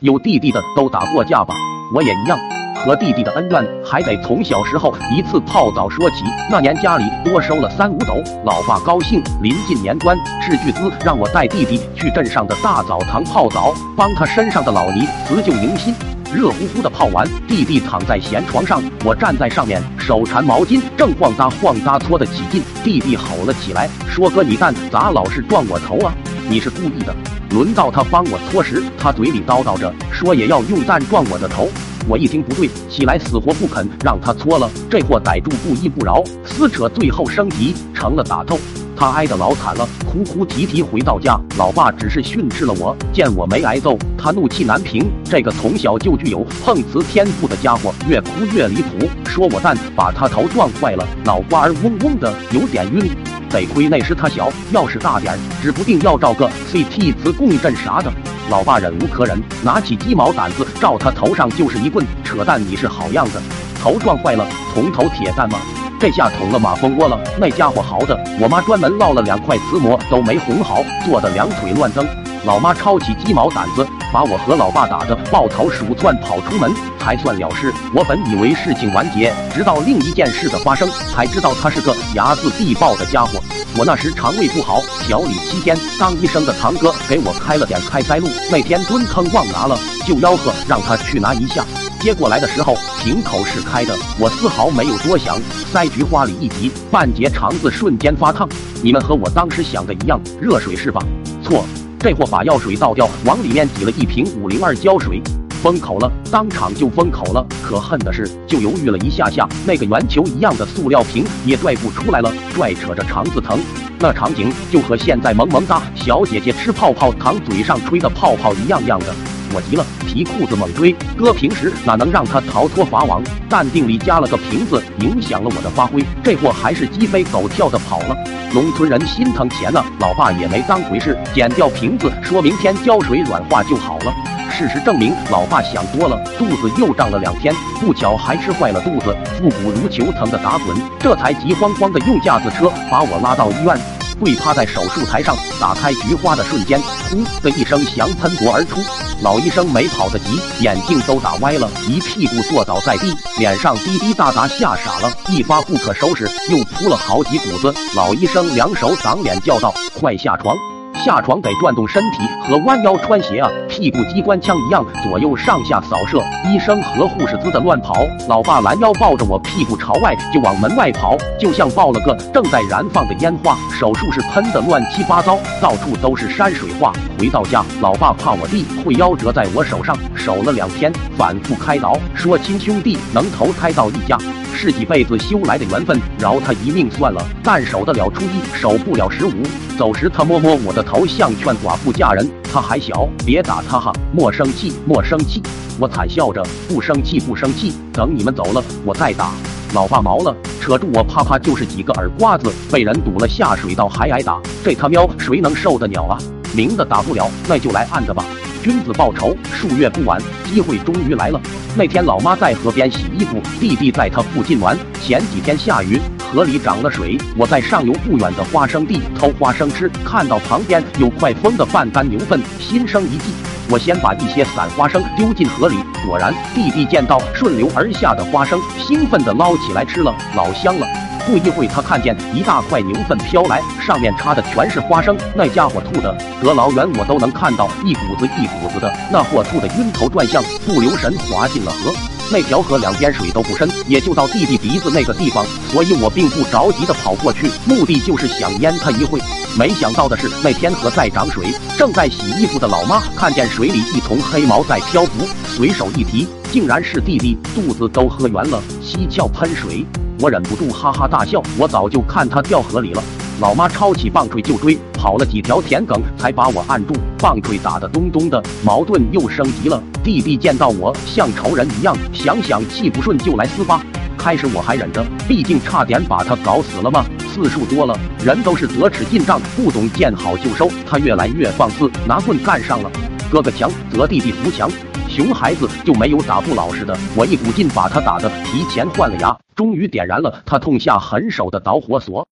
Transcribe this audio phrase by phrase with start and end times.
[0.00, 1.54] 有弟弟的都打过架吧？
[1.94, 2.38] 我也一样。
[2.84, 6.16] 和弟弟的恩怨还得从小时候一次泡澡说起。
[6.50, 15.94] 那年家里多收了三五斗，老爸高兴，临近年关，斥巨资让我带弟弟去镇上的大澡堂泡澡，帮他身上的老泥辞旧迎新。
[16.30, 22.62] 热乎乎的泡完，弟弟躺在闲床上，我站在上面，手缠毛巾，正晃哒晃哒搓得起劲。
[22.84, 26.12] 弟弟吼了起来，说：“哥，你干咋老是撞我头啊？
[26.48, 27.14] 你是故意的。”
[27.50, 31.68] 轮到他帮我搓时，他嘴里叨叨着说也要用蛋撞我的头。
[32.08, 34.70] 我一听不对，起来死活不肯让他搓了。
[34.90, 38.58] 这货逮住不依不饶，撕扯最后升级成了打斗。
[38.98, 42.96] 他挨得老惨了，哭哭啼啼回到家，老爸只是训斥了我。
[43.12, 45.10] 见我没挨揍，他怒气难平。
[45.24, 53.25] 这个从小就具有碰瓷天赋的家伙，越哭越离谱，说我蛋把他头撞坏了，脑瓜儿嗡嗡的，有点晕。
[53.50, 58.12] 得亏那时他小，要是大点，指不定要照个 CT 磁共振啥的。
[58.50, 62.06] 老爸忍无可忍，拿起鸡毛掸子照他头上就是一棍。
[62.22, 63.40] 扯淡，你是好样的，
[63.82, 65.58] 头撞坏了，铜头铁蛋吗？
[65.98, 67.18] 这下捅了马蜂窝了。
[67.40, 72.06] 那家伙嚎的，我妈专门烙了两块瓷膜都没哄好，坐的两腿乱蹬。
[72.44, 77.72] 老妈抄起鸡毛掸子，把我和老爸打得抱头鼠窜跑出门，才算了事。
[77.94, 83.42] 我本以为事情完结，直到另一件事的发生，才知道他是个睚眦必报的家伙。
[83.76, 91.64] 我那时肠胃不好，调理七天，当医生的堂哥给我开了点开塞露，那天蹲坑忘拿了，就吆喝让他去拿一下。
[92.00, 95.38] 接过来的时候，瓶口是开的，我丝毫没有多想，
[95.72, 98.48] 塞菊花里一挤，半截肠子瞬间发烫。
[98.82, 101.02] 你们和我当时想的一样，热水是吧？
[101.42, 101.64] 错。
[101.98, 105.20] 这货把药水倒掉，往里面挤了一瓶五零二胶水，
[105.62, 107.44] 封口了，当场就封口了。
[107.62, 113.58] 可恨的是，就犹豫了一下下，那个圆球一样的塑料瓶也拽不出来了，拽扯着肠子疼。
[113.98, 119.14] 那场景就和现在萌萌哒小姐姐吃泡泡糖嘴上吹的泡泡一样样的。
[119.52, 120.94] 我急了，提裤子猛追。
[121.16, 123.22] 哥平时哪能让他逃脱法网？
[123.48, 126.04] 淡定里加了个瓶子，影响了我的发挥。
[126.22, 128.16] 这货还是鸡飞狗跳的跑了。
[128.52, 134.12] 农村人心疼钱呢，老爸也没当回事，剪掉瓶子，说明天浇水软化就好了。
[134.50, 143.78] 事实证明，老爸想多了，肚子又胀了两天，不巧还吃坏了肚子，腹股如球疼的打滚，这才急慌慌的用架子车把我拉到医院。
[144.18, 148.80] 跪趴在手术台上，打开菊花的瞬间，呼的一声翔喷薄而出。
[149.22, 157.74] 老医生没跑得及，眼镜都打歪了，一屁股坐倒在地，脸上滴滴答答，吓傻了，一发不可收拾，又扑了好几股子。
[157.94, 160.56] 老医生两手挡脸叫道：“快下床！”
[161.04, 166.18] 下床得转动身体和弯腰穿鞋啊，屁股机关枪一样左右上下扫射。
[166.48, 167.94] 医生和护士滋的乱跑，
[168.26, 173.54] 老爸拦腰抱着我屁股朝外就往门外跑，就像抱了个正在燃放的烟花。
[173.70, 176.90] 手术室喷的乱七八糟，到处都是山水画。
[177.18, 184.16] 回到家，老爸怕我弟会夭折在我手上，守了两天，反复开导，说亲兄弟能投胎到一家。
[184.54, 187.22] 是几辈子修来的缘分，饶他一命算了。
[187.44, 189.32] 但守得了初一，守不了十五。
[189.76, 192.26] 走时他摸摸我的头，像劝寡妇嫁人。
[192.52, 195.42] 他还小，别打他哈，莫生气，莫生气。
[195.78, 197.74] 我惨笑着，不生气，不生气。
[197.92, 199.32] 等你们走了，我再打。
[199.74, 202.52] 老爸毛了，扯住我，啪啪就是几个耳刮子。
[202.72, 206.18] 被人堵了下水道还挨打，这他喵谁能受得了啊？
[206.54, 208.24] 明的打不了，那就来暗的吧。
[208.62, 211.40] 君子报仇，数月不晚，机会终于来了。
[211.76, 214.76] 那天老妈在河边洗衣服，弟弟在她附近玩。
[215.02, 216.00] 前几天下雨，
[216.36, 223.32] 河里涨了水，我在上游不远的花生地偷花生吃，看到旁边有块疯的半干牛粪，心生一计，
[223.70, 225.78] 我先把一些散花生丢进河里。
[226.06, 230.86] 果然，弟弟见到顺流而下的花生，兴奋地捞起来吃了，老香了。
[231.24, 235.16] 不一会，他看见一大块牛粪飘来，上面插的全是花生。
[235.34, 238.94] 那家伙吐的，隔老远我都能看到一股子一股子的。
[239.10, 241.94] 那货吐的晕头转向，不留神滑进了河。
[242.32, 249.20] 那条河两边水都不深，也就到弟弟鼻子那个地方，所以我并不着急的跑过去，目的就是想淹他一会。
[249.56, 259.86] 没想到的是，那天河在涨水，正在洗衣服的老妈看见水里一丛黑毛在漂浮，随手一提，竟然是弟弟，肚子都喝圆了，七窍喷水。
[260.20, 263.02] 我忍不住哈哈大笑，我早就看他掉河里了。
[263.38, 269.82] 老妈抄起棒槌就追，跑了几条田埂才把我按住，棒槌打得咚咚的，矛盾又升级了。
[270.02, 273.84] 弟弟见到我像仇人一样，想想气不顺就来厮巴。
[274.16, 277.04] 开始我还忍着，毕竟差点把他搞死了嘛。
[277.28, 277.94] 次数多了，
[278.24, 280.70] 人都是得尺进账，不懂见好就收。
[280.86, 282.90] 他越来越放肆，拿棍干上了。
[283.30, 284.70] 哥哥强则弟弟扶墙，
[285.08, 286.96] 熊孩子就没有打不老实的。
[287.14, 289.36] 我一股劲把他打得提前换了牙。
[289.54, 292.26] 终于点燃了他痛下狠手的导火索。